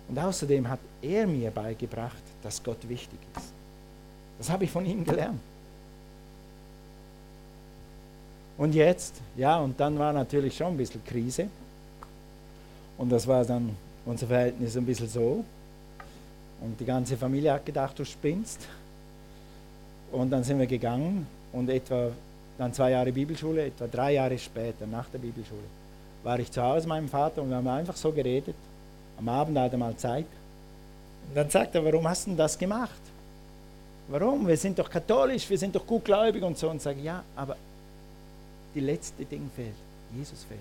[0.09, 3.51] Und außerdem hat er mir beigebracht, dass Gott wichtig ist.
[4.37, 5.39] Das habe ich von ihm gelernt.
[8.61, 11.47] Und jetzt, ja, und dann war natürlich schon ein bisschen Krise.
[12.95, 15.43] Und das war dann unser Verhältnis ein bisschen so.
[16.61, 18.59] Und die ganze Familie hat gedacht, du spinnst.
[20.11, 22.11] Und dann sind wir gegangen und etwa
[22.59, 25.63] dann zwei Jahre Bibelschule, etwa drei Jahre später, nach der Bibelschule,
[26.21, 28.53] war ich zu Hause mit meinem Vater und wir haben einfach so geredet.
[29.17, 30.27] Am Abend hat er mal Zeit.
[31.29, 33.01] Und dann sagt er, warum hast du das gemacht?
[34.07, 34.47] Warum?
[34.47, 36.69] Wir sind doch katholisch, wir sind doch gutgläubig und so.
[36.69, 37.57] Und sage, ja, aber
[38.75, 39.75] die letzte Ding fehlt.
[40.15, 40.59] Jesus fehlt.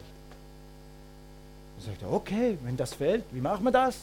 [1.77, 3.97] Und sagt er, okay, wenn das fehlt, wie machen wir das?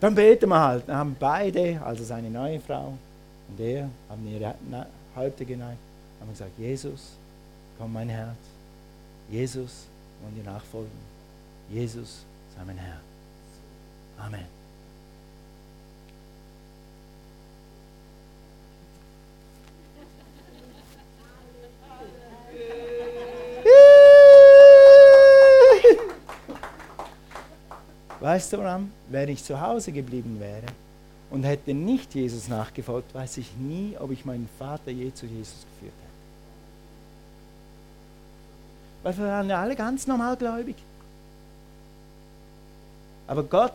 [0.00, 0.88] Dann beten wir halt.
[0.88, 2.94] Dann haben beide, also seine neue Frau
[3.48, 4.54] und er, haben ihre
[5.16, 5.78] Häupter geneigt,
[6.20, 7.12] haben gesagt, Jesus,
[7.78, 8.36] komm mein Herz.
[9.30, 9.86] Jesus,
[10.22, 10.90] wollen dir nachfolgen.
[11.70, 12.24] Jesus,
[12.56, 13.00] sei mein Herr.
[14.18, 14.57] Amen.
[28.28, 30.66] Weißt du, Ram, wenn ich zu Hause geblieben wäre
[31.30, 35.64] und hätte nicht Jesus nachgefolgt, weiß ich nie, ob ich meinen Vater je zu Jesus
[35.72, 36.12] geführt hätte.
[39.02, 40.76] Weil wir waren ja alle ganz normal gläubig.
[43.26, 43.72] Aber Gott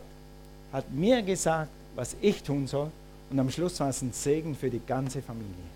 [0.72, 2.92] hat mir gesagt, was ich tun soll,
[3.30, 5.66] und am Schluss war es ein Segen für die ganze Familie.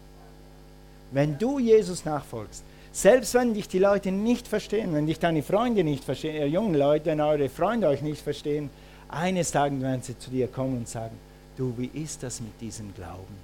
[1.11, 2.62] Wenn du Jesus nachfolgst,
[2.99, 6.75] selbst wenn dich die Leute nicht verstehen, wenn dich deine Freunde nicht verstehen, ihr jungen
[6.75, 8.71] Leute, wenn eure Freunde euch nicht verstehen,
[9.09, 11.17] eines Tages werden sie zu dir kommen und sagen,
[11.57, 13.37] du, wie ist das mit diesem Glauben?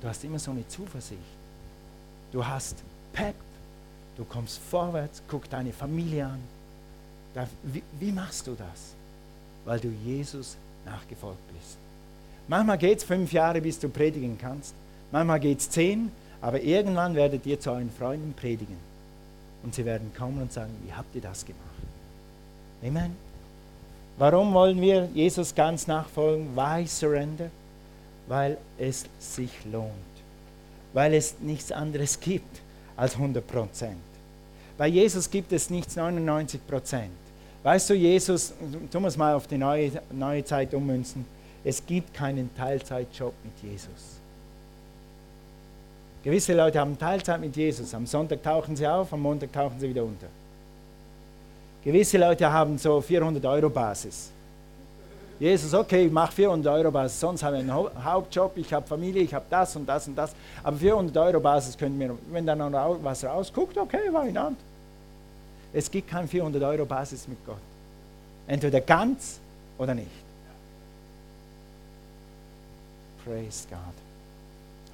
[0.00, 1.20] Du hast immer so eine Zuversicht.
[2.32, 2.76] Du hast
[3.12, 3.34] Pep.
[4.16, 6.40] Du kommst vorwärts, guck deine Familie an.
[7.62, 8.94] Wie, wie machst du das?
[9.66, 11.76] Weil du Jesus nachgefolgt bist.
[12.48, 14.72] Manchmal geht es fünf Jahre, bis du predigen kannst.
[15.12, 18.93] Manchmal geht es zehn, aber irgendwann werdet ihr zu euren Freunden predigen.
[19.64, 21.62] Und sie werden kommen und sagen, wie habt ihr das gemacht?
[22.82, 23.16] Amen.
[24.18, 26.54] Warum wollen wir Jesus ganz nachfolgen?
[26.54, 27.50] Why surrender?
[28.28, 29.90] Weil es sich lohnt.
[30.92, 32.60] Weil es nichts anderes gibt
[32.96, 33.96] als 100 Prozent.
[34.76, 37.10] Bei Jesus gibt es nichts 99 Prozent.
[37.62, 38.52] Weißt du, Jesus,
[38.90, 41.24] tu es mal auf die neue, neue Zeit ummünzen,
[41.64, 44.13] es gibt keinen Teilzeitjob mit Jesus.
[46.24, 47.92] Gewisse Leute haben Teilzeit mit Jesus.
[47.94, 50.26] Am Sonntag tauchen sie auf, am Montag tauchen sie wieder unter.
[51.84, 54.30] Gewisse Leute haben so 400 Euro Basis.
[55.38, 59.22] Jesus, okay, ich mache 400 Euro Basis, sonst habe ich einen Hauptjob, ich habe Familie,
[59.22, 60.34] ich habe das und das und das.
[60.62, 64.54] Aber 400 Euro Basis können wir, wenn dann noch was rausguckt, okay, why not?
[65.74, 67.58] Es gibt kein 400 Euro Basis mit Gott.
[68.46, 69.40] Entweder ganz
[69.76, 70.08] oder nicht.
[73.24, 73.78] Praise God.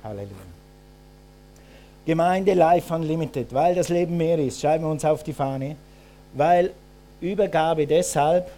[0.03, 0.50] Halleluja.
[2.11, 5.77] Gemeinde Life Unlimited, weil das Leben mehr ist, schreiben wir uns auf die Fahne,
[6.35, 6.73] weil
[7.21, 8.51] Übergabe deshalb,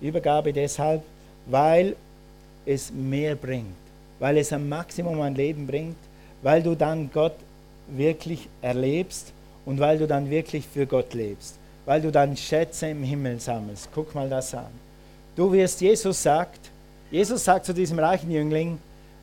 [0.00, 1.02] Übergabe deshalb,
[1.46, 1.96] weil
[2.64, 3.74] es mehr bringt,
[4.20, 5.96] weil es am Maximum an Leben bringt,
[6.40, 7.34] weil du dann Gott
[7.88, 9.32] wirklich erlebst
[9.66, 13.88] und weil du dann wirklich für Gott lebst, weil du dann Schätze im Himmel sammelst.
[13.92, 14.70] Guck mal das an.
[15.34, 16.60] Du wirst, Jesus sagt,
[17.10, 18.78] Jesus sagt zu diesem reichen Jüngling,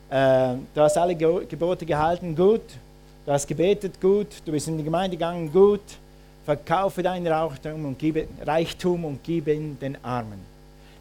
[0.09, 2.61] du hast alle Gebote gehalten, gut.
[3.25, 4.27] Du hast gebetet, gut.
[4.45, 5.81] Du bist in die Gemeinde gegangen, gut.
[6.45, 10.39] Verkaufe dein Reichtum und gib, Reichtum und gib ihn den Armen.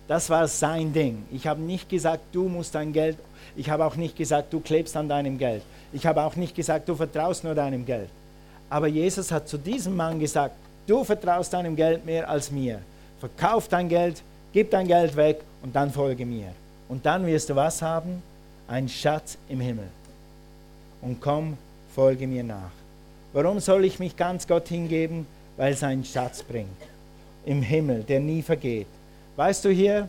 [0.07, 1.25] Das war sein Ding.
[1.33, 3.17] Ich habe nicht gesagt, du musst dein Geld.
[3.57, 5.63] Ich habe auch nicht gesagt, du klebst an deinem Geld.
[5.93, 8.11] Ich habe auch nicht gesagt, du vertraust nur deinem Geld.
[8.69, 10.55] Aber Jesus hat zu diesem Mann gesagt,
[10.87, 12.81] du vertraust deinem Geld mehr als mir.
[13.21, 16.53] Verkauf dein Geld, gib dein Geld weg und dann folge mir.
[16.89, 18.23] Und dann wirst du was haben?
[18.69, 19.89] Ein Schatz im Himmel.
[21.01, 21.57] Und komm,
[21.95, 22.71] folge mir nach.
[23.33, 25.27] Warum soll ich mich ganz Gott hingeben?
[25.57, 26.69] Weil es einen Schatz bringt.
[27.45, 28.87] Im Himmel, der nie vergeht.
[29.37, 30.09] Weißt du hier,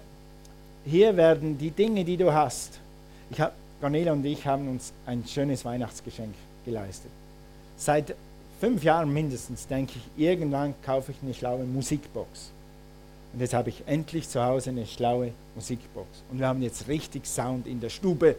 [0.86, 2.80] hier werden die Dinge, die du hast.
[3.32, 6.34] Ich hab, Cornelia und ich haben uns ein schönes Weihnachtsgeschenk
[6.66, 7.12] geleistet.
[7.78, 8.16] Seit
[8.60, 12.52] fünf Jahren mindestens denke ich, irgendwann kaufe ich eine schlaue Musikbox.
[13.34, 16.08] Und jetzt habe ich endlich zu Hause eine schlaue Musikbox.
[16.32, 18.36] Und wir haben jetzt richtig Sound in der Stube.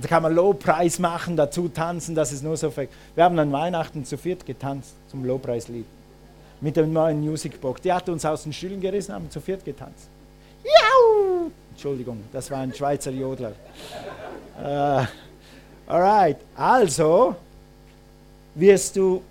[0.00, 2.72] Da kann man Lobpreis machen, dazu tanzen, das ist nur so.
[2.76, 5.84] Wir haben an Weihnachten zu viert getanzt zum Lobpreislied.
[6.60, 7.80] Mit dem neuen Musicbox.
[7.82, 10.08] Die hat uns aus den Stühlen gerissen, haben zu viert getanzt.
[10.64, 11.50] Jau!
[11.70, 13.52] Entschuldigung, das war ein Schweizer Jodler.
[14.62, 15.06] Uh,
[15.86, 17.34] alright, also
[18.54, 19.22] wirst du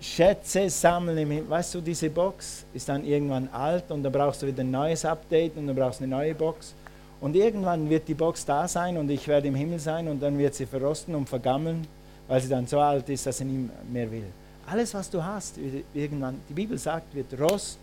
[0.00, 1.48] Schätze sammeln.
[1.48, 5.04] Weißt du, diese Box ist dann irgendwann alt und dann brauchst du wieder ein neues
[5.04, 6.74] Update und dann brauchst du eine neue Box.
[7.22, 10.36] Und irgendwann wird die Box da sein und ich werde im Himmel sein und dann
[10.36, 11.86] wird sie verrosten und vergammeln,
[12.26, 14.24] weil sie dann so alt ist, dass sie nicht mehr will.
[14.66, 15.54] Alles, was du hast,
[15.94, 17.78] irgendwann, die Bibel sagt, wird Rost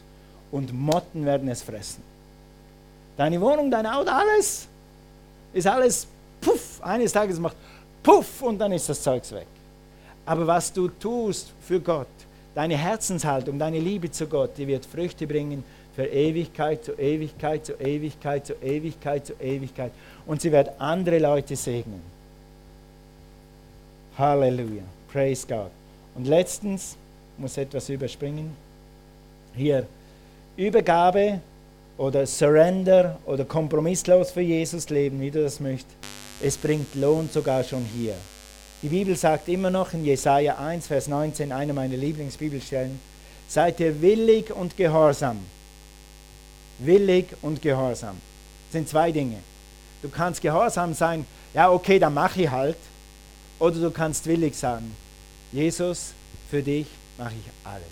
[0.51, 2.03] und Motten werden es fressen.
[3.15, 4.67] Deine Wohnung, dein Auto, alles
[5.53, 6.05] ist alles
[6.41, 6.81] puff.
[6.81, 7.55] Eines Tages macht
[8.03, 9.47] puff und dann ist das Zeugs weg.
[10.25, 12.07] Aber was du tust für Gott,
[12.53, 15.63] deine Herzenshaltung, deine Liebe zu Gott, die wird Früchte bringen
[15.95, 19.91] für Ewigkeit zu Ewigkeit zu Ewigkeit zu Ewigkeit zu Ewigkeit.
[20.25, 22.01] Und sie wird andere Leute segnen.
[24.17, 24.83] Halleluja.
[25.11, 25.71] Praise God.
[26.15, 26.97] Und letztens
[27.37, 28.55] muss etwas überspringen.
[29.55, 29.85] Hier
[30.57, 31.39] Übergabe
[31.97, 35.95] oder Surrender oder kompromisslos für Jesus leben, wie du das möchtest.
[36.41, 38.15] Es bringt Lohn sogar schon hier.
[38.81, 42.99] Die Bibel sagt immer noch in Jesaja 1, Vers 19, eine meiner Lieblingsbibelstellen:
[43.47, 45.39] Seid ihr willig und gehorsam.
[46.79, 48.17] Willig und gehorsam.
[48.67, 49.39] Das sind zwei Dinge.
[50.01, 52.77] Du kannst gehorsam sein, ja, okay, dann mache ich halt.
[53.59, 54.95] Oder du kannst willig sagen:
[55.51, 56.13] Jesus,
[56.49, 56.87] für dich
[57.17, 57.83] mache ich alles.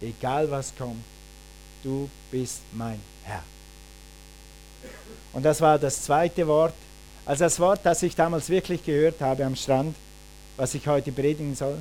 [0.00, 1.04] Egal was kommt,
[1.82, 3.42] du bist mein Herr.
[5.32, 6.74] Und das war das zweite Wort,
[7.26, 9.94] also das Wort, das ich damals wirklich gehört habe am Strand,
[10.56, 11.78] was ich heute predigen soll,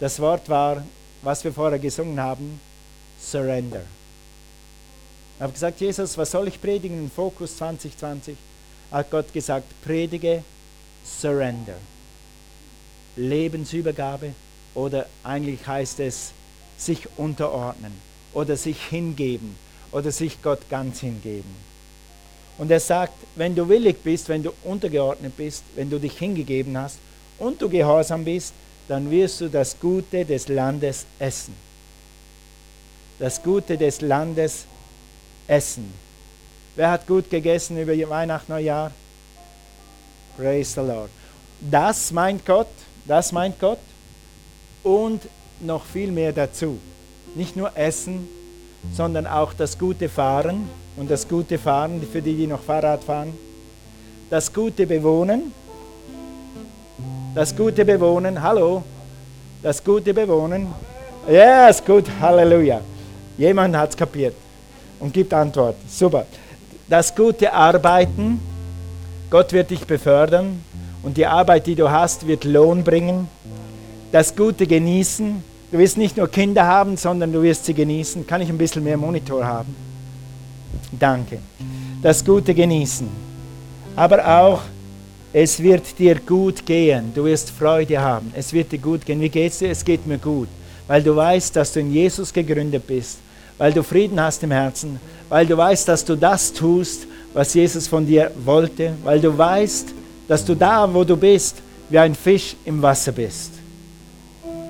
[0.00, 0.84] das Wort war,
[1.22, 2.60] was wir vorher gesungen haben,
[3.20, 3.82] Surrender.
[5.36, 8.36] Ich habe gesagt, Jesus, was soll ich predigen in Fokus 2020?
[8.92, 10.44] Hat Gott gesagt, predige
[11.04, 11.74] Surrender.
[13.16, 14.32] Lebensübergabe
[14.74, 16.32] oder eigentlich heißt es
[16.76, 17.92] sich unterordnen
[18.32, 19.56] oder sich hingeben
[19.90, 21.54] oder sich Gott ganz hingeben.
[22.56, 26.76] Und er sagt, wenn du willig bist, wenn du untergeordnet bist, wenn du dich hingegeben
[26.78, 26.98] hast
[27.38, 28.54] und du gehorsam bist,
[28.86, 31.54] dann wirst du das Gute des Landes essen.
[33.18, 34.73] Das Gute des Landes essen.
[35.46, 38.90] Wer hat gut gegessen über Weihnachten, Neujahr?
[40.36, 41.10] Praise the Lord.
[41.60, 42.68] Das meint Gott,
[43.06, 43.78] das meint Gott
[44.82, 45.20] und
[45.60, 46.78] noch viel mehr dazu.
[47.34, 48.28] Nicht nur Essen,
[48.92, 53.36] sondern auch das gute Fahren und das gute Fahren für die, die noch Fahrrad fahren.
[54.30, 55.52] Das gute Bewohnen.
[57.34, 58.42] Das gute Bewohnen.
[58.42, 58.82] Hallo.
[59.62, 60.68] Das gute Bewohnen.
[61.28, 62.04] Ja, yes, gut.
[62.20, 62.80] Halleluja.
[63.36, 64.34] Jemand hat es kapiert
[65.04, 65.76] und gibt Antwort.
[65.88, 66.26] Super.
[66.88, 68.40] Das gute Arbeiten.
[69.30, 70.62] Gott wird dich befördern
[71.02, 73.28] und die Arbeit, die du hast, wird Lohn bringen.
[74.10, 75.42] Das gute Genießen
[75.74, 78.24] Du wirst nicht nur Kinder haben, sondern du wirst sie genießen.
[78.28, 79.74] Kann ich ein bisschen mehr Monitor haben?
[80.92, 81.40] Danke.
[82.00, 83.08] Das Gute genießen.
[83.96, 84.60] Aber auch,
[85.32, 87.10] es wird dir gut gehen.
[87.12, 88.32] Du wirst Freude haben.
[88.36, 89.20] Es wird dir gut gehen.
[89.20, 89.70] Wie geht es dir?
[89.70, 90.46] Es geht mir gut.
[90.86, 93.18] Weil du weißt, dass du in Jesus gegründet bist.
[93.58, 95.00] Weil du Frieden hast im Herzen.
[95.28, 98.92] Weil du weißt, dass du das tust, was Jesus von dir wollte.
[99.02, 99.88] Weil du weißt,
[100.28, 101.56] dass du da, wo du bist,
[101.88, 103.52] wie ein Fisch im Wasser bist.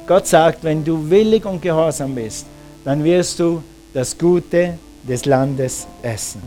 [0.06, 2.46] Gott sagt, wenn du willig und gehorsam bist,
[2.84, 3.62] dann wirst du
[3.94, 6.42] das Gute des Landes essen.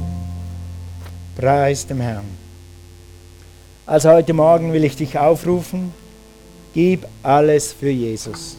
[1.35, 2.25] Preis dem Herrn.
[3.85, 5.93] Also heute Morgen will ich dich aufrufen,
[6.73, 8.57] gib alles für Jesus.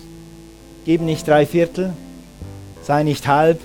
[0.84, 1.92] Gib nicht drei Viertel,
[2.88, 3.60] sei nicht halb,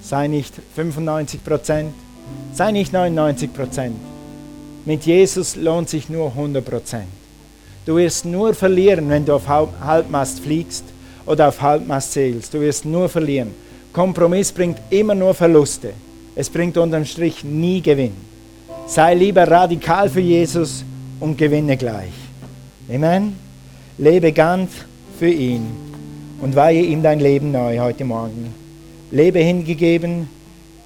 [0.00, 1.92] sei nicht 95 Prozent,
[2.54, 3.96] sei nicht 99 Prozent.
[4.84, 7.08] Mit Jesus lohnt sich nur 100 Prozent.
[7.84, 10.84] Du wirst nur verlieren, wenn du auf Halbmast fliegst
[11.26, 12.54] oder auf Halbmast segelst.
[12.54, 13.52] Du wirst nur verlieren.
[13.92, 15.92] Kompromiss bringt immer nur Verluste.
[16.36, 18.14] Es bringt unterm Strich nie Gewinn.
[18.86, 20.84] Sei lieber radikal für Jesus
[21.18, 22.14] und gewinne gleich.
[22.88, 23.34] Amen.
[23.98, 24.70] Lebe ganz
[25.18, 25.91] für ihn
[26.42, 28.54] und weihe ihm dein Leben neu heute Morgen.
[29.10, 30.28] Lebe hingegeben,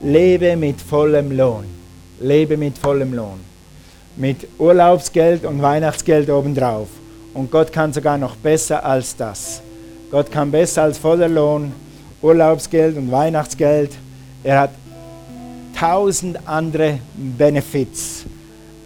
[0.01, 1.65] lebe mit vollem Lohn.
[2.21, 3.41] Lebe mit vollem Lohn
[4.17, 6.89] mit Urlaubsgeld und Weihnachtsgeld obendrauf.
[7.35, 9.61] Und Gott kann sogar noch besser als das.
[10.11, 11.73] Gott kann besser als voller Lohn,
[12.23, 13.91] Urlaubsgeld und Weihnachtsgeld.
[14.43, 14.71] Er hat
[15.79, 18.25] tausend andere Benefits,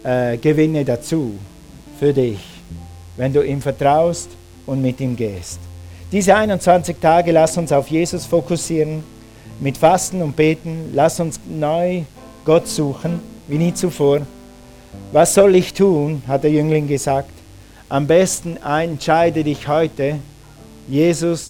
[0.03, 1.35] äh, Gewinne dazu
[1.99, 2.39] für dich,
[3.15, 4.29] wenn du ihm vertraust
[4.65, 5.59] und mit ihm gehst.
[6.11, 9.01] Diese 21 Tage lass uns auf Jesus fokussieren,
[9.61, 10.91] mit Fasten und Beten.
[10.93, 12.01] Lass uns neu
[12.43, 14.21] Gott suchen, wie nie zuvor.
[15.13, 16.21] Was soll ich tun?
[16.27, 17.29] hat der Jüngling gesagt.
[17.87, 20.19] Am besten entscheide dich heute,
[20.89, 21.39] Jesus